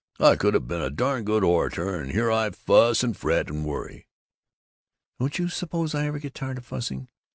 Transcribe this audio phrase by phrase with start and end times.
[0.19, 3.63] I could have been a darn good orator, and here I fuss and fret and
[3.63, 4.07] worry"
[5.19, 7.07] "Don't you suppose I ever get tired of fussing?